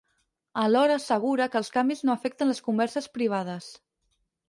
[0.61, 3.73] Alhora assegura que els canvis no afecten les converses privades.